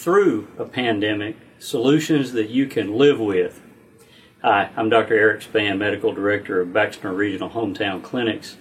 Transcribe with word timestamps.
Through 0.00 0.48
a 0.56 0.64
Pandemic 0.64 1.36
Solutions 1.58 2.32
That 2.32 2.48
You 2.48 2.66
Can 2.66 2.94
Live 2.94 3.20
With. 3.20 3.60
Hi, 4.40 4.70
I'm 4.74 4.88
Dr. 4.88 5.12
Eric 5.12 5.42
Spann, 5.42 5.76
Medical 5.76 6.14
Director 6.14 6.62
of 6.62 6.72
Baxter 6.72 7.12
Regional 7.12 7.50
Hometown 7.50 8.02
Clinics 8.02 8.56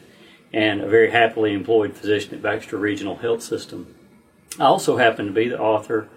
and 0.51 0.81
a 0.81 0.89
very 0.89 1.11
happily 1.11 1.53
employed 1.53 1.95
physician 1.95 2.33
at 2.35 2.41
Baxter 2.41 2.75
Regional 2.75 3.15
Health 3.15 3.41
System. 3.41 3.95
I 4.59 4.65
also 4.65 4.97
happen 4.97 5.27
to 5.27 5.31
be 5.31 5.47
the 5.47 5.57
author, 5.57 6.09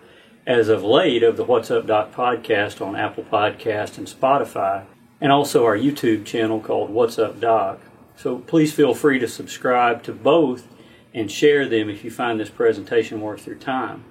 as 0.44 0.68
of 0.68 0.82
late, 0.82 1.22
of 1.22 1.36
the 1.36 1.44
What's 1.44 1.70
Up 1.70 1.86
Doc 1.86 2.12
podcast 2.12 2.84
on 2.84 2.96
Apple 2.96 3.22
Podcast 3.22 3.98
and 3.98 4.08
Spotify, 4.08 4.86
and 5.20 5.30
also 5.30 5.64
our 5.64 5.78
YouTube 5.78 6.24
channel 6.24 6.58
called 6.58 6.90
What's 6.90 7.20
Up 7.20 7.38
Doc. 7.38 7.78
So 8.16 8.38
please 8.38 8.74
feel 8.74 8.92
free 8.92 9.20
to 9.20 9.28
subscribe 9.28 10.02
to 10.02 10.12
both 10.12 10.66
and 11.14 11.30
share 11.30 11.68
them 11.68 11.88
if 11.88 12.02
you 12.02 12.10
find 12.10 12.40
this 12.40 12.50
presentation 12.50 13.20
worth 13.20 13.46
your 13.46 13.54
time. 13.54 14.02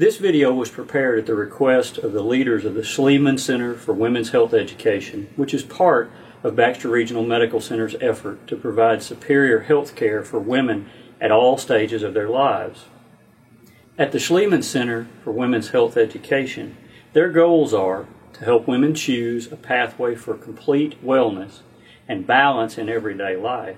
This 0.00 0.16
video 0.16 0.54
was 0.54 0.70
prepared 0.70 1.18
at 1.18 1.26
the 1.26 1.34
request 1.34 1.98
of 1.98 2.12
the 2.12 2.22
leaders 2.22 2.64
of 2.64 2.72
the 2.72 2.80
Schliemann 2.80 3.38
Center 3.38 3.74
for 3.74 3.92
Women's 3.92 4.30
Health 4.30 4.54
Education, 4.54 5.28
which 5.36 5.52
is 5.52 5.62
part 5.62 6.10
of 6.42 6.56
Baxter 6.56 6.88
Regional 6.88 7.22
Medical 7.22 7.60
Center's 7.60 7.94
effort 8.00 8.46
to 8.46 8.56
provide 8.56 9.02
superior 9.02 9.60
health 9.60 9.94
care 9.94 10.24
for 10.24 10.40
women 10.40 10.88
at 11.20 11.30
all 11.30 11.58
stages 11.58 12.02
of 12.02 12.14
their 12.14 12.30
lives. 12.30 12.86
At 13.98 14.12
the 14.12 14.18
Schliemann 14.18 14.64
Center 14.64 15.06
for 15.22 15.32
Women's 15.32 15.68
Health 15.68 15.98
Education, 15.98 16.78
their 17.12 17.28
goals 17.28 17.74
are 17.74 18.06
to 18.32 18.44
help 18.46 18.66
women 18.66 18.94
choose 18.94 19.52
a 19.52 19.56
pathway 19.56 20.14
for 20.14 20.34
complete 20.34 21.04
wellness 21.04 21.58
and 22.08 22.26
balance 22.26 22.78
in 22.78 22.88
everyday 22.88 23.36
life, 23.36 23.76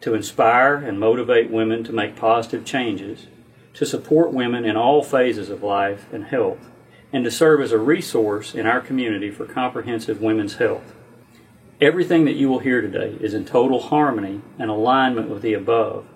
to 0.00 0.14
inspire 0.14 0.76
and 0.76 0.98
motivate 0.98 1.50
women 1.50 1.84
to 1.84 1.92
make 1.92 2.16
positive 2.16 2.64
changes, 2.64 3.26
to 3.74 3.86
support 3.86 4.32
women 4.32 4.64
in 4.64 4.76
all 4.76 5.02
phases 5.02 5.50
of 5.50 5.62
life 5.62 6.06
and 6.12 6.24
health, 6.24 6.70
and 7.12 7.24
to 7.24 7.30
serve 7.30 7.60
as 7.60 7.72
a 7.72 7.78
resource 7.78 8.54
in 8.54 8.66
our 8.66 8.80
community 8.80 9.30
for 9.30 9.44
comprehensive 9.44 10.20
women's 10.20 10.56
health. 10.56 10.94
Everything 11.80 12.24
that 12.26 12.36
you 12.36 12.48
will 12.48 12.58
hear 12.58 12.80
today 12.80 13.16
is 13.20 13.32
in 13.32 13.44
total 13.44 13.80
harmony 13.80 14.42
and 14.58 14.70
alignment 14.70 15.30
with 15.30 15.42
the 15.42 15.54
above. 15.54 16.06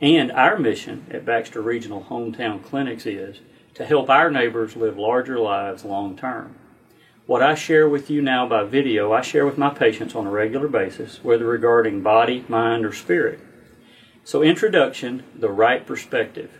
And 0.00 0.32
our 0.32 0.58
mission 0.58 1.06
at 1.10 1.24
Baxter 1.24 1.60
Regional 1.60 2.06
Hometown 2.08 2.62
Clinics 2.64 3.06
is 3.06 3.40
to 3.74 3.84
help 3.84 4.08
our 4.08 4.30
neighbors 4.30 4.74
live 4.74 4.96
larger 4.98 5.38
lives 5.38 5.84
long 5.84 6.16
term. 6.16 6.54
What 7.26 7.42
I 7.42 7.54
share 7.54 7.88
with 7.88 8.08
you 8.08 8.22
now 8.22 8.48
by 8.48 8.64
video, 8.64 9.12
I 9.12 9.20
share 9.20 9.44
with 9.44 9.58
my 9.58 9.70
patients 9.70 10.14
on 10.14 10.26
a 10.26 10.30
regular 10.30 10.68
basis, 10.68 11.22
whether 11.24 11.44
regarding 11.44 12.00
body, 12.00 12.44
mind, 12.48 12.86
or 12.86 12.92
spirit. 12.92 13.40
So, 14.22 14.42
introduction 14.42 15.24
the 15.34 15.50
right 15.50 15.84
perspective. 15.84 16.52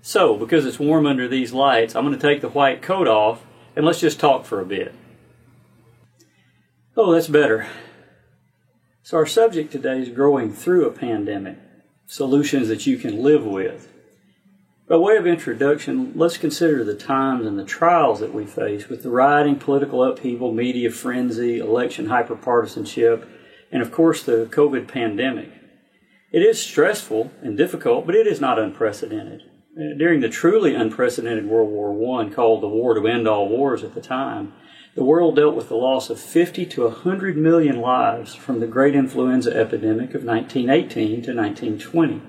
So, 0.00 0.36
because 0.36 0.64
it's 0.64 0.78
warm 0.78 1.06
under 1.06 1.28
these 1.28 1.52
lights, 1.52 1.94
I'm 1.94 2.04
going 2.04 2.18
to 2.18 2.20
take 2.20 2.40
the 2.40 2.48
white 2.48 2.82
coat 2.82 3.08
off 3.08 3.44
and 3.76 3.84
let's 3.84 4.00
just 4.00 4.20
talk 4.20 4.44
for 4.44 4.60
a 4.60 4.66
bit. 4.66 4.94
Oh, 6.96 7.12
that's 7.12 7.28
better. 7.28 7.66
So, 9.02 9.16
our 9.16 9.26
subject 9.26 9.72
today 9.72 10.00
is 10.00 10.08
growing 10.08 10.52
through 10.52 10.86
a 10.86 10.92
pandemic 10.92 11.58
solutions 12.06 12.68
that 12.68 12.86
you 12.86 12.96
can 12.96 13.22
live 13.22 13.44
with. 13.44 13.92
By 14.88 14.96
way 14.96 15.16
of 15.16 15.26
introduction, 15.26 16.12
let's 16.14 16.38
consider 16.38 16.82
the 16.82 16.94
times 16.94 17.46
and 17.46 17.58
the 17.58 17.64
trials 17.64 18.20
that 18.20 18.32
we 18.32 18.46
face 18.46 18.88
with 18.88 19.02
the 19.02 19.10
rioting, 19.10 19.56
political 19.56 20.02
upheaval, 20.02 20.50
media 20.50 20.90
frenzy, 20.90 21.58
election 21.58 22.06
hyperpartisanship, 22.06 23.28
and 23.70 23.82
of 23.82 23.92
course 23.92 24.22
the 24.22 24.48
COVID 24.50 24.88
pandemic. 24.88 25.50
It 26.32 26.42
is 26.42 26.62
stressful 26.62 27.30
and 27.42 27.56
difficult, 27.56 28.06
but 28.06 28.14
it 28.14 28.26
is 28.26 28.40
not 28.40 28.58
unprecedented. 28.58 29.42
During 29.78 30.18
the 30.18 30.28
truly 30.28 30.74
unprecedented 30.74 31.46
World 31.46 31.70
War 31.70 32.20
I, 32.20 32.28
called 32.30 32.64
the 32.64 32.68
war 32.68 32.94
to 32.94 33.06
end 33.06 33.28
all 33.28 33.48
wars 33.48 33.84
at 33.84 33.94
the 33.94 34.00
time, 34.00 34.52
the 34.96 35.04
world 35.04 35.36
dealt 35.36 35.54
with 35.54 35.68
the 35.68 35.76
loss 35.76 36.10
of 36.10 36.18
50 36.18 36.66
to 36.66 36.82
100 36.82 37.36
million 37.36 37.80
lives 37.80 38.34
from 38.34 38.58
the 38.58 38.66
great 38.66 38.96
influenza 38.96 39.56
epidemic 39.56 40.14
of 40.14 40.24
1918 40.24 41.22
to 41.22 41.32
1920. 41.32 42.20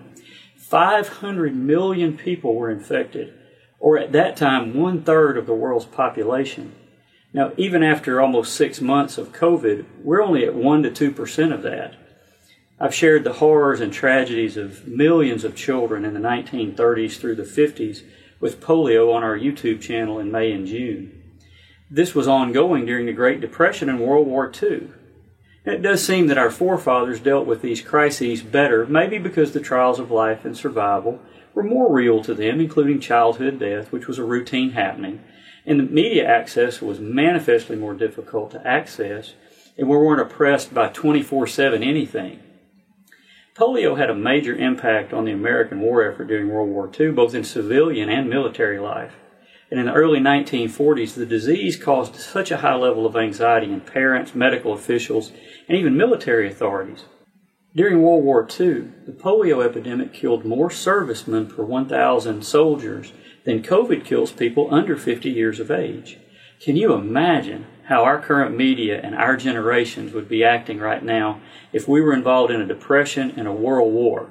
500 0.58 1.56
million 1.56 2.16
people 2.16 2.54
were 2.54 2.70
infected, 2.70 3.34
or 3.80 3.98
at 3.98 4.12
that 4.12 4.38
time, 4.38 4.76
one 4.76 5.02
third 5.02 5.36
of 5.36 5.48
the 5.48 5.56
world's 5.56 5.86
population. 5.86 6.76
Now, 7.34 7.54
even 7.58 7.82
after 7.82 8.22
almost 8.22 8.54
six 8.54 8.80
months 8.80 9.18
of 9.18 9.34
COVID, 9.34 9.86
we're 10.04 10.22
only 10.22 10.46
at 10.46 10.54
1 10.54 10.84
to 10.84 10.92
2% 10.92 11.52
of 11.52 11.64
that. 11.64 11.96
I've 12.82 12.96
shared 12.96 13.26
the 13.26 13.34
horrors 13.34 13.82
and 13.82 13.92
tragedies 13.92 14.56
of 14.56 14.88
millions 14.88 15.44
of 15.44 15.54
children 15.54 16.06
in 16.06 16.14
the 16.14 16.20
1930s 16.22 17.18
through 17.18 17.36
the 17.36 17.44
50s 17.44 18.04
with 18.40 18.62
polio 18.62 19.14
on 19.14 19.22
our 19.22 19.38
YouTube 19.38 19.82
channel 19.82 20.18
in 20.18 20.32
May 20.32 20.54
and 20.54 20.66
June. 20.66 21.22
This 21.92 22.16
was 22.16 22.28
ongoing 22.28 22.86
during 22.86 23.06
the 23.06 23.12
Great 23.12 23.42
Depression 23.42 23.90
and 23.90 24.00
World 24.00 24.28
War 24.28 24.50
II. 24.50 24.92
it 25.66 25.82
does 25.82 26.06
seem 26.06 26.28
that 26.28 26.38
our 26.38 26.50
forefathers 26.50 27.20
dealt 27.20 27.46
with 27.46 27.62
these 27.62 27.82
crises 27.82 28.42
better, 28.44 28.86
maybe 28.86 29.18
because 29.18 29.52
the 29.52 29.60
trials 29.60 30.00
of 30.00 30.10
life 30.10 30.46
and 30.46 30.56
survival 30.56 31.20
were 31.54 31.64
more 31.64 31.92
real 31.92 32.24
to 32.24 32.34
them, 32.34 32.62
including 32.62 33.02
childhood 33.02 33.60
death, 33.60 33.92
which 33.92 34.08
was 34.08 34.20
a 34.20 34.24
routine 34.24 34.72
happening, 34.72 35.22
and 35.66 35.82
the 35.82 35.84
media 35.84 36.26
access 36.26 36.82
was 36.82 37.02
manifestly 37.02 37.76
more 37.76 37.94
difficult 37.94 38.52
to 38.52 38.66
access, 38.66 39.34
and 39.78 39.90
we 39.90 39.98
weren't 39.98 40.22
oppressed 40.22 40.74
by 40.74 40.88
24 40.88 41.46
7 41.46 41.84
anything. 41.84 42.40
Polio 43.60 43.98
had 43.98 44.10
a 44.10 44.16
major 44.16 44.56
impact 44.56 45.12
on 45.12 45.26
the 45.26 45.34
American 45.34 45.82
war 45.82 46.10
effort 46.10 46.30
during 46.30 46.48
World 46.48 46.70
War 46.70 46.90
II, 46.98 47.12
both 47.12 47.36
in 47.36 47.44
civilian 47.44 48.08
and 48.08 48.30
military 48.30 48.80
life. 48.80 49.16
And 49.70 49.78
in 49.82 49.88
the 49.88 49.94
early 49.94 50.20
1940s, 50.20 51.14
the 51.14 51.26
disease 51.26 51.76
caused 51.76 52.16
such 52.16 52.52
a 52.52 52.58
high 52.60 52.76
level 52.76 53.06
of 53.06 53.18
anxiety 53.18 53.70
in 53.70 53.82
parents, 53.82 54.34
medical 54.34 54.72
officials, 54.72 55.34
and 55.68 55.78
even 55.78 55.98
military 55.98 56.48
authorities. 56.48 57.04
During 57.76 58.02
World 58.02 58.24
War 58.24 58.48
II, 58.48 58.94
the 59.06 59.12
polio 59.12 59.64
epidemic 59.64 60.14
killed 60.14 60.46
more 60.46 60.72
servicemen 60.72 61.48
per 61.48 61.64
1,000 61.66 62.46
soldiers 62.46 63.12
than 63.44 63.62
COVID 63.62 64.06
kills 64.06 64.32
people 64.32 64.74
under 64.74 64.96
50 64.96 65.30
years 65.30 65.60
of 65.60 65.70
age. 65.70 66.18
Can 66.62 66.78
you 66.78 66.94
imagine 66.94 67.68
how 67.90 68.04
our 68.04 68.22
current 68.22 68.56
media 68.56 69.02
and 69.04 69.16
our 69.16 69.36
generations 69.36 70.14
would 70.14 70.30
be 70.30 70.44
acting 70.44 70.78
right 70.78 71.04
now 71.04 71.42
if 71.74 71.88
we 71.88 72.00
were 72.00 72.14
involved 72.14 72.52
in 72.52 72.62
a 72.62 72.68
depression 72.68 73.34
and 73.36 73.48
a 73.48 73.52
world 73.52 73.92
war? 73.92 74.30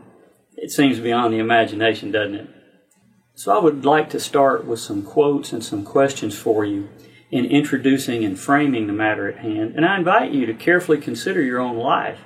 It 0.57 0.71
seems 0.71 1.01
beyond 1.01 1.35
the 1.35 1.39
imagination, 1.39 2.13
doesn't 2.13 2.37
it? 2.37 2.49
So 3.35 3.57
I 3.57 3.61
would 3.61 3.85
like 3.85 4.11
to 4.11 4.21
start 4.21 4.65
with 4.65 4.79
some 4.79 5.03
quotes 5.03 5.53
and 5.53 5.65
some 5.65 5.85
questions 5.85 6.39
for 6.39 6.65
you 6.65 6.89
in 7.33 7.45
introducing 7.45 8.25
and 8.25 8.39
framing 8.39 8.87
the 8.87 8.93
matter 8.93 9.29
at 9.29 9.39
hand. 9.39 9.75
And 9.75 9.85
I 9.85 9.99
invite 9.99 10.31
you 10.31 10.47
to 10.47 10.55
carefully 10.55 10.99
consider 10.99 11.43
your 11.43 11.61
own 11.61 11.77
life 11.77 12.21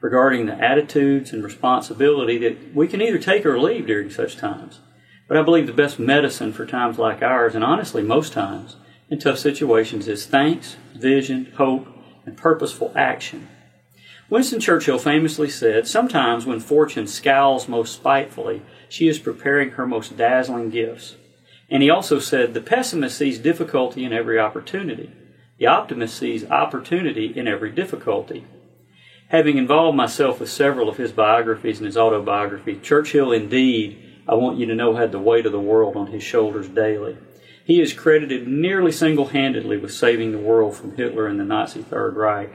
regarding 0.00 0.46
the 0.46 0.54
attitudes 0.54 1.34
and 1.34 1.44
responsibility 1.44 2.38
that 2.38 2.74
we 2.74 2.88
can 2.88 3.02
either 3.02 3.18
take 3.18 3.44
or 3.44 3.60
leave 3.60 3.86
during 3.86 4.08
such 4.08 4.38
times. 4.38 4.80
But 5.28 5.36
I 5.36 5.42
believe 5.42 5.66
the 5.66 5.72
best 5.74 5.98
medicine 5.98 6.54
for 6.54 6.64
times 6.64 6.98
like 6.98 7.20
ours, 7.20 7.54
and 7.54 7.62
honestly 7.62 8.02
most 8.02 8.32
times 8.32 8.76
in 9.10 9.18
tough 9.18 9.38
situations, 9.38 10.08
is 10.08 10.26
thanks, 10.26 10.76
vision, 10.94 11.52
hope, 11.56 11.86
and 12.26 12.36
purposeful 12.36 12.92
action. 12.94 13.48
Winston 14.30 14.60
Churchill 14.60 14.98
famously 14.98 15.48
said, 15.48 15.86
Sometimes 15.86 16.44
when 16.44 16.60
fortune 16.60 17.06
scowls 17.06 17.68
most 17.68 17.94
spitefully, 17.94 18.62
she 18.88 19.08
is 19.08 19.18
preparing 19.18 19.70
her 19.70 19.86
most 19.86 20.18
dazzling 20.18 20.68
gifts. 20.68 21.16
And 21.70 21.82
he 21.82 21.88
also 21.88 22.18
said, 22.18 22.52
The 22.52 22.60
pessimist 22.60 23.16
sees 23.16 23.38
difficulty 23.38 24.04
in 24.04 24.12
every 24.12 24.38
opportunity. 24.38 25.10
The 25.58 25.66
optimist 25.66 26.16
sees 26.16 26.48
opportunity 26.50 27.26
in 27.34 27.48
every 27.48 27.70
difficulty. 27.70 28.44
Having 29.28 29.58
involved 29.58 29.96
myself 29.96 30.40
with 30.40 30.50
several 30.50 30.88
of 30.88 30.96
his 30.98 31.12
biographies 31.12 31.78
and 31.78 31.86
his 31.86 31.96
autobiography, 31.96 32.78
Churchill 32.82 33.32
indeed, 33.32 34.02
I 34.28 34.34
want 34.34 34.58
you 34.58 34.66
to 34.66 34.74
know, 34.74 34.94
had 34.94 35.12
the 35.12 35.18
weight 35.18 35.46
of 35.46 35.52
the 35.52 35.60
world 35.60 35.96
on 35.96 36.08
his 36.08 36.22
shoulders 36.22 36.68
daily. 36.68 37.16
He 37.68 37.82
is 37.82 37.92
credited 37.92 38.48
nearly 38.48 38.90
single 38.90 39.26
handedly 39.26 39.76
with 39.76 39.92
saving 39.92 40.32
the 40.32 40.38
world 40.38 40.74
from 40.74 40.96
Hitler 40.96 41.26
and 41.26 41.38
the 41.38 41.44
Nazi 41.44 41.82
Third 41.82 42.16
Reich, 42.16 42.50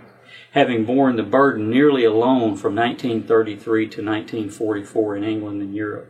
having 0.54 0.86
borne 0.86 1.18
the 1.18 1.22
burden 1.24 1.70
nearly 1.70 2.04
alone 2.04 2.56
from 2.56 2.76
1933 2.76 3.90
to 3.90 4.04
1944 4.04 5.18
in 5.18 5.24
England 5.24 5.62
and 5.62 5.76
Europe. 5.76 6.10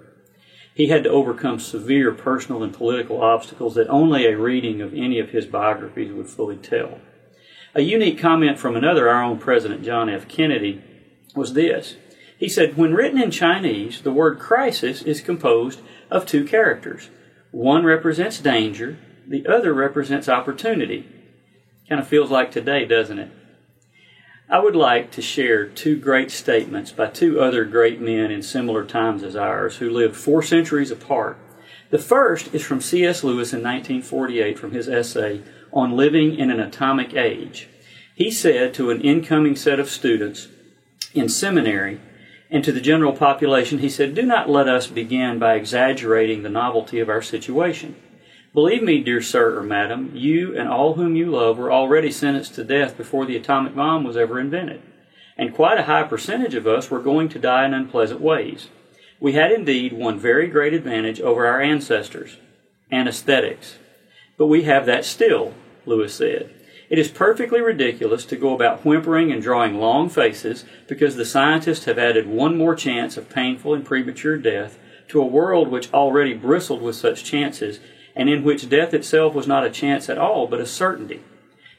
He 0.73 0.87
had 0.87 1.03
to 1.03 1.09
overcome 1.09 1.59
severe 1.59 2.13
personal 2.13 2.63
and 2.63 2.73
political 2.73 3.21
obstacles 3.21 3.75
that 3.75 3.89
only 3.89 4.25
a 4.25 4.37
reading 4.37 4.79
of 4.79 4.93
any 4.93 5.19
of 5.19 5.31
his 5.31 5.47
biographies 5.47 6.13
would 6.13 6.29
fully 6.29 6.55
tell. 6.55 7.01
A 7.75 7.81
unique 7.81 8.17
comment 8.17 8.57
from 8.57 8.77
another, 8.77 9.09
our 9.09 9.21
own 9.21 9.37
President 9.37 9.83
John 9.83 10.07
F. 10.07 10.29
Kennedy, 10.29 10.81
was 11.35 11.55
this. 11.55 11.97
He 12.37 12.47
said, 12.47 12.77
When 12.77 12.93
written 12.93 13.21
in 13.21 13.31
Chinese, 13.31 14.01
the 14.01 14.13
word 14.13 14.39
crisis 14.39 15.01
is 15.01 15.19
composed 15.19 15.81
of 16.09 16.25
two 16.25 16.45
characters. 16.45 17.09
One 17.53 17.85
represents 17.85 18.39
danger, 18.39 18.97
the 19.27 19.45
other 19.45 19.75
represents 19.75 20.27
opportunity. 20.27 21.07
Kind 21.87 22.01
of 22.01 22.07
feels 22.07 22.31
like 22.31 22.49
today, 22.49 22.83
doesn't 22.83 23.19
it? 23.19 23.29
I 24.49 24.57
would 24.57 24.75
like 24.75 25.11
to 25.11 25.21
share 25.21 25.67
two 25.67 25.95
great 25.99 26.31
statements 26.31 26.91
by 26.91 27.11
two 27.11 27.39
other 27.39 27.63
great 27.63 28.01
men 28.01 28.31
in 28.31 28.41
similar 28.41 28.83
times 28.83 29.21
as 29.21 29.35
ours 29.35 29.75
who 29.75 29.91
lived 29.91 30.15
four 30.15 30.41
centuries 30.41 30.89
apart. 30.89 31.37
The 31.91 31.99
first 31.99 32.51
is 32.55 32.63
from 32.63 32.81
C.S. 32.81 33.23
Lewis 33.23 33.53
in 33.53 33.59
1948 33.59 34.57
from 34.57 34.71
his 34.71 34.89
essay 34.89 35.43
on 35.71 35.91
living 35.91 36.33
in 36.33 36.49
an 36.49 36.59
atomic 36.59 37.13
age. 37.13 37.69
He 38.15 38.31
said 38.31 38.73
to 38.73 38.89
an 38.89 38.99
incoming 39.01 39.55
set 39.55 39.79
of 39.79 39.91
students 39.91 40.47
in 41.13 41.29
seminary 41.29 41.99
and 42.53 42.63
to 42.63 42.71
the 42.71 42.79
general 42.79 43.13
population, 43.13 43.79
he 43.79 43.89
said, 43.89 44.13
Do 44.13 44.21
not 44.21 44.47
let 44.47 44.69
us 44.69 44.85
begin 44.85 45.39
by 45.39 45.55
exaggerating 45.55 46.43
the 46.43 46.49
novelty 46.49 46.99
of 46.99 47.09
our 47.09 47.21
situation. 47.21 47.95
Believe 48.53 48.83
me, 48.83 49.01
dear 49.01 49.23
sir 49.23 49.57
or 49.57 49.63
madam, 49.63 50.11
you 50.13 50.55
and 50.55 50.69
all 50.69 50.93
whom 50.93 51.15
you 51.15 51.31
love 51.31 51.57
were 51.57 51.71
already 51.71 52.11
sentenced 52.11 52.53
to 52.53 52.63
death 52.63 52.95
before 52.95 53.25
the 53.25 53.35
atomic 53.35 53.75
bomb 53.75 54.03
was 54.03 54.15
ever 54.15 54.39
invented. 54.39 54.83
And 55.35 55.55
quite 55.55 55.79
a 55.79 55.85
high 55.85 56.03
percentage 56.03 56.53
of 56.53 56.67
us 56.67 56.91
were 56.91 57.01
going 57.01 57.27
to 57.29 57.39
die 57.39 57.65
in 57.65 57.73
unpleasant 57.73 58.21
ways. 58.21 58.69
We 59.19 59.33
had 59.33 59.51
indeed 59.51 59.91
one 59.91 60.19
very 60.19 60.45
great 60.45 60.73
advantage 60.73 61.19
over 61.19 61.47
our 61.47 61.59
ancestors 61.59 62.37
anesthetics. 62.91 63.77
But 64.37 64.45
we 64.45 64.63
have 64.63 64.85
that 64.85 65.05
still, 65.05 65.55
Lewis 65.87 66.13
said. 66.13 66.53
It 66.93 66.99
is 66.99 67.07
perfectly 67.07 67.59
ridiculous 67.59 68.23
to 68.25 68.35
go 68.35 68.53
about 68.53 68.85
whimpering 68.85 69.31
and 69.31 69.41
drawing 69.41 69.79
long 69.79 70.09
faces 70.09 70.63
because 70.87 71.15
the 71.15 71.25
scientists 71.25 71.85
have 71.85 71.97
added 71.97 72.27
one 72.27 72.55
more 72.55 72.75
chance 72.75 73.17
of 73.17 73.31
painful 73.31 73.73
and 73.73 73.83
premature 73.83 74.37
death 74.37 74.77
to 75.07 75.19
a 75.19 75.25
world 75.25 75.69
which 75.69 75.91
already 75.91 76.35
bristled 76.35 76.83
with 76.83 76.95
such 76.95 77.23
chances 77.23 77.79
and 78.15 78.29
in 78.29 78.43
which 78.43 78.69
death 78.69 78.93
itself 78.93 79.33
was 79.33 79.47
not 79.47 79.65
a 79.65 79.71
chance 79.71 80.07
at 80.07 80.19
all 80.19 80.45
but 80.45 80.59
a 80.59 80.67
certainty. 80.67 81.23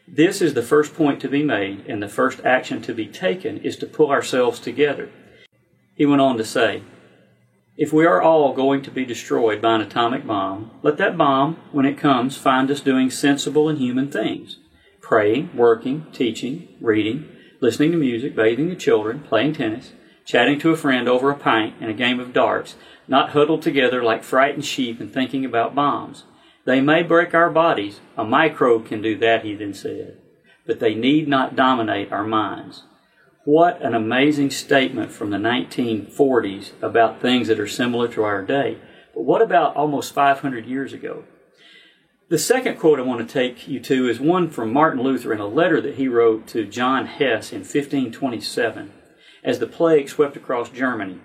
This 0.09 0.43
is 0.43 0.55
the 0.55 0.65
first 0.65 0.95
point 0.95 1.21
to 1.21 1.29
be 1.29 1.45
made, 1.45 1.87
and 1.87 2.03
the 2.03 2.09
first 2.09 2.41
action 2.45 2.83
to 2.83 2.93
be 2.93 3.07
taken 3.07 3.59
is 3.59 3.77
to 3.77 3.87
pull 3.87 4.11
ourselves 4.11 4.59
together. 4.59 5.11
He 5.95 6.07
went 6.07 6.23
on 6.23 6.39
to 6.39 6.45
say, 6.45 6.83
If 7.77 7.93
we 7.93 8.05
are 8.05 8.21
all 8.21 8.53
going 8.53 8.83
to 8.83 8.91
be 8.91 9.05
destroyed 9.05 9.63
by 9.63 9.77
an 9.77 9.81
atomic 9.81 10.27
bomb, 10.27 10.73
let 10.83 10.97
that 10.97 11.17
bomb, 11.17 11.59
when 11.71 11.87
it 11.87 11.99
comes, 11.99 12.37
find 12.37 12.69
us 12.69 12.81
doing 12.81 13.11
sensible 13.11 13.69
and 13.69 13.79
human 13.79 14.11
things 14.11 14.59
praying, 15.05 15.55
working, 15.55 16.07
teaching, 16.13 16.67
reading, 16.81 17.29
listening 17.61 17.93
to 17.93 17.99
music, 17.99 18.35
bathing 18.35 18.71
the 18.71 18.75
children, 18.75 19.21
playing 19.21 19.53
tennis, 19.53 19.93
chatting 20.25 20.59
to 20.59 20.71
a 20.71 20.77
friend 20.77 21.07
over 21.07 21.31
a 21.31 21.37
pint 21.37 21.75
and 21.79 21.91
a 21.91 21.95
game 21.95 22.19
of 22.19 22.33
darts, 22.33 22.75
not 23.07 23.31
huddled 23.31 23.61
together 23.61 24.03
like 24.03 24.25
frightened 24.25 24.65
sheep 24.65 24.99
and 25.01 25.13
thinking 25.13 25.45
about 25.45 25.75
bombs. 25.75 26.25
They 26.65 26.81
may 26.81 27.03
break 27.03 27.35
our 27.35 27.51
bodies. 27.51 28.01
A 28.17 28.25
microbe 28.25 28.87
can 28.87 29.03
do 29.03 29.19
that, 29.19 29.45
he 29.45 29.55
then 29.55 29.75
said. 29.75 30.17
But 30.67 30.81
they 30.81 30.95
need 30.95 31.29
not 31.29 31.55
dominate 31.55 32.11
our 32.11 32.25
minds. 32.25 32.85
What 33.45 33.83
an 33.83 33.95
amazing 33.95 34.51
statement 34.53 35.13
from 35.13 35.29
the 35.29 35.37
1940s 35.37 36.71
about 36.81 37.21
things 37.21 37.49
that 37.49 37.61
are 37.61 37.69
similar 37.69 38.09
to 38.09 38.23
our 38.23 38.43
day. 38.43 38.79
But 39.13 39.25
what 39.25 39.43
about 39.43 39.77
almost 39.77 40.15
500 40.15 40.65
years 40.65 40.95
ago? 40.95 41.25
The 42.35 42.41
second 42.41 42.81
quote 42.81 42.99
I 42.99 43.03
want 43.03 43.21
to 43.21 43.33
take 43.33 43.69
you 43.69 43.79
to 43.79 44.09
is 44.09 44.19
one 44.19 44.51
from 44.51 44.73
Martin 44.73 45.01
Luther 45.01 45.33
in 45.33 45.39
a 45.39 45.47
letter 45.47 45.81
that 45.81 45.95
he 45.95 46.09
wrote 46.09 46.49
to 46.49 46.67
John 46.67 47.07
Hess 47.07 47.53
in 47.53 47.61
1527 47.61 48.93
as 49.45 49.61
the 49.61 49.69
plague 49.69 50.09
swept 50.09 50.37
across 50.37 50.69
Germany. 50.69 51.21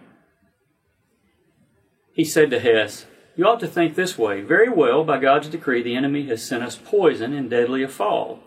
He 2.14 2.24
said 2.24 2.52
to 2.52 2.60
Hess, 2.60 3.08
You 3.36 3.48
ought 3.48 3.60
to 3.62 3.68
think 3.68 3.96
this 3.96 4.20
way. 4.20 4.42
Very 4.42 4.70
well, 4.70 5.04
by 5.04 5.18
God's 5.18 5.48
decree, 5.48 5.82
the 5.82 5.96
enemy 5.96 6.28
has 6.28 6.46
sent 6.46 6.62
us 6.62 6.76
poison 6.76 7.34
and 7.34 7.50
deadly 7.50 7.82
a 7.82 7.88
fall. 7.88 8.44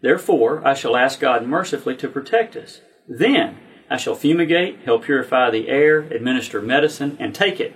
Therefore, 0.00 0.66
I 0.66 0.72
shall 0.72 0.96
ask 0.96 1.20
God 1.20 1.46
mercifully 1.46 1.96
to 1.96 2.08
protect 2.08 2.56
us. 2.56 2.80
Then 3.06 3.58
I 3.90 3.98
shall 3.98 4.14
fumigate, 4.14 4.80
help 4.86 5.04
purify 5.04 5.50
the 5.50 5.68
air, 5.68 5.98
administer 5.98 6.62
medicine, 6.62 7.18
and 7.20 7.34
take 7.34 7.60
it. 7.60 7.74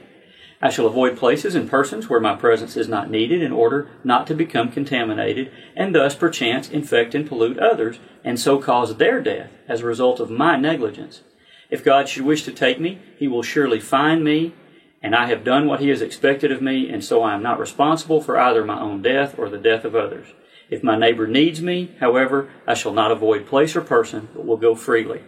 I 0.62 0.69
shall 0.69 0.87
avoid 0.87 1.17
places 1.17 1.55
and 1.55 1.71
persons 1.71 2.11
where 2.11 2.21
my 2.21 2.37
presence 2.37 2.77
is 2.77 2.89
not 2.89 3.11
needed 3.11 3.41
in 3.43 3.53
order 3.53 3.89
not 4.05 4.27
to 4.27 4.35
become 4.35 4.71
contaminated 4.71 5.51
and 5.75 5.95
thus 5.95 6.15
perchance 6.15 6.69
infect 6.69 7.15
and 7.15 7.27
pollute 7.27 7.59
others 7.59 7.99
and 8.23 8.39
so 8.39 8.59
cause 8.59 8.97
their 8.97 9.23
death 9.23 9.51
as 9.67 9.81
a 9.81 9.87
result 9.87 10.21
of 10.21 10.31
my 10.31 10.57
negligence. 10.57 11.23
If 11.71 11.83
God 11.83 12.09
should 12.09 12.25
wish 12.25 12.43
to 12.45 12.53
take 12.53 12.79
me, 12.79 13.01
he 13.17 13.27
will 13.27 13.43
surely 13.43 13.81
find 13.81 14.23
me 14.23 14.55
and 15.03 15.15
I 15.15 15.27
have 15.27 15.45
done 15.45 15.67
what 15.67 15.81
he 15.81 15.89
has 15.89 16.03
expected 16.03 16.53
of 16.53 16.61
me 16.61 16.91
and 16.91 17.03
so 17.03 17.23
I 17.23 17.35
am 17.35 17.43
not 17.43 17.59
responsible 17.59 18.21
for 18.21 18.39
either 18.39 18.63
my 18.63 18.79
own 18.79 19.01
death 19.01 19.39
or 19.39 19.49
the 19.49 19.56
death 19.56 19.87
of 19.87 19.97
others. 19.97 20.27
If 20.69 20.85
my 20.85 20.97
neighbor 20.97 21.27
needs 21.27 21.63
me, 21.63 21.97
however, 22.01 22.51
I 22.67 22.75
shall 22.75 22.93
not 22.93 23.11
avoid 23.11 23.47
place 23.47 23.75
or 23.75 23.81
person, 23.81 24.29
but 24.35 24.45
will 24.45 24.59
go 24.59 24.75
freely. 24.75 25.23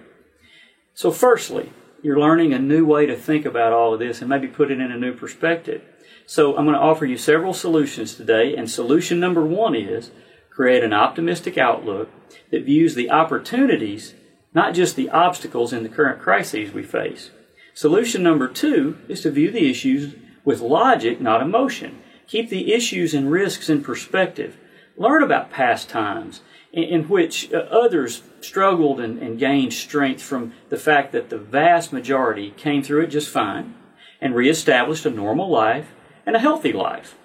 So 0.95 1.11
firstly, 1.11 1.73
you're 2.03 2.19
learning 2.19 2.53
a 2.53 2.59
new 2.59 2.85
way 2.85 3.07
to 3.07 3.17
think 3.17 3.45
about 3.45 3.73
all 3.73 3.95
of 3.95 4.01
this 4.01 4.21
and 4.21 4.29
maybe 4.29 4.49
put 4.49 4.71
it 4.71 4.81
in 4.81 4.91
a 4.91 4.99
new 4.99 5.15
perspective. 5.15 5.83
So 6.27 6.57
I'm 6.57 6.65
going 6.65 6.75
to 6.75 6.81
offer 6.81 7.07
you 7.07 7.17
several 7.17 7.55
solutions 7.55 8.15
today, 8.15 8.57
and 8.57 8.71
solution 8.71 9.21
number 9.21 9.45
one 9.45 9.75
is 9.75 10.11
create 10.51 10.85
an 10.85 10.93
optimistic 10.93 11.57
outlook 11.57 12.11
that 12.51 12.65
views 12.65 12.95
the 12.95 13.11
opportunities, 13.11 14.15
not 14.55 14.75
just 14.75 14.97
the 14.97 15.11
obstacles 15.11 15.73
in 15.73 15.83
the 15.83 15.89
current 15.89 16.21
crises 16.21 16.73
we 16.73 16.83
face. 16.83 17.31
Solution 17.75 18.23
number 18.23 18.49
two 18.49 18.99
is 19.09 19.23
to 19.23 19.31
view 19.31 19.51
the 19.51 19.71
issues 19.71 20.15
with 20.45 20.61
logic, 20.61 21.21
not 21.21 21.41
emotion. 21.41 22.03
Keep 22.27 22.51
the 22.51 22.73
issues 22.73 23.15
and 23.15 23.31
risks 23.31 23.69
in 23.69 23.83
perspective. 23.83 24.57
Learn 24.97 25.23
about 25.23 25.51
past 25.51 25.89
times 25.89 26.41
in, 26.73 27.09
which 27.09 27.53
uh, 27.53 27.59
others 27.59 28.23
struggled 28.41 29.01
and, 29.01 29.19
and 29.19 29.39
gained 29.39 29.73
strength 29.73 30.23
from 30.23 30.53
the 30.71 30.77
fact 30.77 31.13
that 31.13 31.29
the 31.29 31.39
vast 31.39 31.93
majority 31.93 32.51
came 32.57 32.83
through 32.83 33.03
it 33.03 33.09
just 33.09 33.29
fine 33.29 33.75
and 34.21 34.35
reestablished 34.35 35.05
a 35.05 35.11
normal 35.11 35.51
life 35.51 35.93
and 36.25 36.35
a 36.35 36.41
healthy 36.41 36.73
life. 36.73 37.17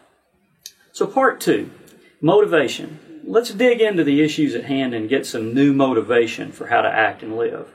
So, 0.91 1.07
part 1.07 1.39
two 1.39 1.69
motivation. 2.19 2.99
Let's 3.23 3.51
dig 3.51 3.81
into 3.81 4.03
the 4.03 4.21
issues 4.21 4.55
at 4.55 4.65
hand 4.65 4.93
and 4.93 5.09
get 5.09 5.25
some 5.25 5.53
new 5.53 5.73
motivation 5.73 6.51
for 6.51 6.67
how 6.67 6.81
to 6.81 6.89
act 6.89 7.21
and 7.21 7.37
live. 7.37 7.73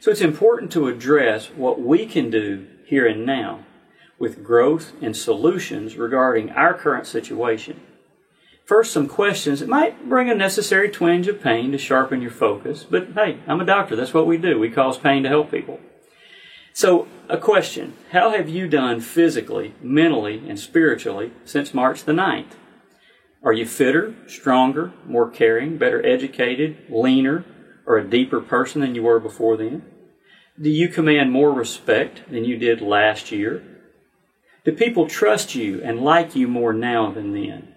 So, 0.00 0.10
it's 0.10 0.20
important 0.20 0.72
to 0.72 0.88
address 0.88 1.50
what 1.50 1.80
we 1.80 2.06
can 2.06 2.30
do 2.30 2.66
here 2.86 3.06
and 3.06 3.26
now 3.26 3.64
with 4.18 4.42
growth 4.42 4.92
and 5.02 5.16
solutions 5.16 5.96
regarding 5.96 6.50
our 6.50 6.72
current 6.72 7.06
situation. 7.06 7.80
First, 8.66 8.92
some 8.92 9.06
questions 9.06 9.62
It 9.62 9.68
might 9.68 10.08
bring 10.08 10.28
a 10.28 10.34
necessary 10.34 10.90
twinge 10.90 11.28
of 11.28 11.40
pain 11.40 11.70
to 11.70 11.78
sharpen 11.78 12.20
your 12.20 12.32
focus, 12.32 12.84
but 12.84 13.12
hey, 13.14 13.38
I'm 13.46 13.60
a 13.60 13.64
doctor. 13.64 13.94
That's 13.94 14.12
what 14.12 14.26
we 14.26 14.36
do. 14.36 14.58
We 14.58 14.70
cause 14.70 14.98
pain 14.98 15.22
to 15.22 15.28
help 15.28 15.52
people. 15.52 15.78
So, 16.72 17.06
a 17.28 17.38
question 17.38 17.94
How 18.10 18.30
have 18.30 18.48
you 18.48 18.68
done 18.68 19.00
physically, 19.00 19.74
mentally, 19.80 20.42
and 20.48 20.58
spiritually 20.58 21.30
since 21.44 21.72
March 21.72 22.04
the 22.04 22.12
9th? 22.12 22.56
Are 23.44 23.52
you 23.52 23.66
fitter, 23.66 24.16
stronger, 24.26 24.92
more 25.06 25.30
caring, 25.30 25.78
better 25.78 26.04
educated, 26.04 26.78
leaner, 26.88 27.44
or 27.86 27.98
a 27.98 28.10
deeper 28.10 28.40
person 28.40 28.80
than 28.80 28.96
you 28.96 29.04
were 29.04 29.20
before 29.20 29.56
then? 29.56 29.84
Do 30.60 30.70
you 30.70 30.88
command 30.88 31.30
more 31.30 31.52
respect 31.52 32.28
than 32.28 32.44
you 32.44 32.56
did 32.56 32.80
last 32.80 33.30
year? 33.30 33.62
Do 34.64 34.72
people 34.72 35.06
trust 35.06 35.54
you 35.54 35.80
and 35.84 36.00
like 36.00 36.34
you 36.34 36.48
more 36.48 36.72
now 36.72 37.12
than 37.12 37.32
then? 37.32 37.75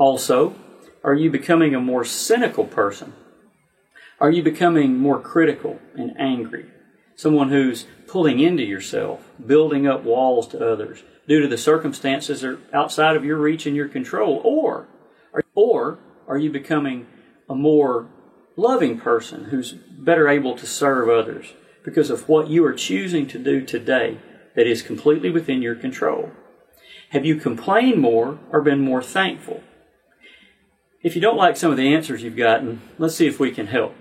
Also, 0.00 0.54
are 1.04 1.12
you 1.12 1.30
becoming 1.30 1.74
a 1.74 1.80
more 1.80 2.06
cynical 2.06 2.64
person? 2.64 3.12
Are 4.18 4.30
you 4.30 4.42
becoming 4.42 4.96
more 4.96 5.20
critical 5.20 5.78
and 5.94 6.18
angry? 6.18 6.64
Someone 7.16 7.50
who's 7.50 7.84
pulling 8.06 8.40
into 8.40 8.62
yourself, 8.62 9.28
building 9.46 9.86
up 9.86 10.02
walls 10.02 10.48
to 10.48 10.72
others 10.72 11.02
due 11.28 11.42
to 11.42 11.48
the 11.48 11.58
circumstances 11.58 12.40
that 12.40 12.48
are 12.48 12.58
outside 12.72 13.14
of 13.14 13.26
your 13.26 13.36
reach 13.36 13.66
and 13.66 13.76
your 13.76 13.88
control? 13.88 14.40
Or, 14.42 14.88
or 15.54 15.98
are 16.26 16.38
you 16.38 16.48
becoming 16.48 17.06
a 17.46 17.54
more 17.54 18.08
loving 18.56 18.98
person 18.98 19.44
who's 19.50 19.72
better 19.72 20.28
able 20.28 20.56
to 20.56 20.66
serve 20.66 21.10
others 21.10 21.52
because 21.84 22.08
of 22.08 22.26
what 22.26 22.48
you 22.48 22.64
are 22.64 22.72
choosing 22.72 23.26
to 23.26 23.38
do 23.38 23.66
today 23.66 24.16
that 24.56 24.66
is 24.66 24.80
completely 24.80 25.28
within 25.28 25.60
your 25.60 25.74
control? 25.74 26.30
Have 27.10 27.26
you 27.26 27.36
complained 27.36 28.00
more 28.00 28.38
or 28.50 28.62
been 28.62 28.80
more 28.80 29.02
thankful? 29.02 29.62
If 31.02 31.14
you 31.14 31.22
don't 31.22 31.38
like 31.38 31.56
some 31.56 31.70
of 31.70 31.78
the 31.78 31.94
answers 31.94 32.22
you've 32.22 32.36
gotten, 32.36 32.82
let's 32.98 33.14
see 33.14 33.26
if 33.26 33.40
we 33.40 33.50
can 33.50 33.68
help. 33.68 33.94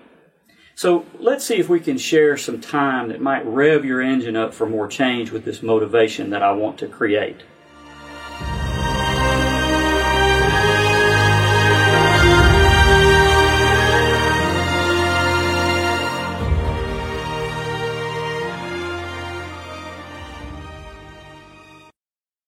So 0.75 1.05
let's 1.17 1.45
see 1.45 1.55
if 1.55 1.69
we 1.69 1.79
can 1.79 1.97
share 1.97 2.35
some 2.35 2.59
time 2.59 3.07
that 3.07 3.21
might 3.21 3.45
rev 3.45 3.85
your 3.85 4.01
engine 4.01 4.35
up 4.35 4.53
for 4.53 4.65
more 4.65 4.87
change 4.87 5.31
with 5.31 5.45
this 5.45 5.63
motivation 5.63 6.29
that 6.31 6.43
I 6.43 6.51
want 6.51 6.77
to 6.79 6.87
create. 6.87 7.37